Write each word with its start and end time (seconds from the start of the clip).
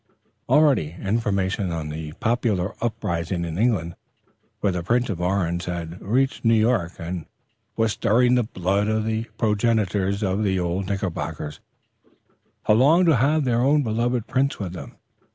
Already, 0.49 0.95
information 0.99 1.71
of 1.71 1.91
the 1.91 2.13
popular 2.13 2.73
uprising 2.83 3.45
in 3.45 3.59
England 3.59 3.93
for 4.59 4.71
the 4.71 4.81
Prince 4.81 5.11
of 5.11 5.21
Orange 5.21 5.65
had 5.65 6.01
reached 6.01 6.43
New 6.43 6.55
York 6.59 6.93
and 6.97 7.27
was 7.77 7.91
stirring 7.91 8.33
the 8.33 8.41
blood 8.41 8.87
of 8.87 9.05
the 9.05 9.25
progenitors 9.37 10.23
of 10.23 10.43
the 10.43 10.59
old 10.59 10.87
Knickerbockers, 10.87 11.59
who 12.65 12.73
longed 12.73 13.05
to 13.05 13.17
have 13.17 13.43
their 13.43 13.61
own 13.61 13.83
beloved 13.83 14.25
prince 14.25 14.57
with 14.57 14.73
them. 14.73 14.95